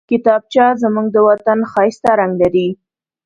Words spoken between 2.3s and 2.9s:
لري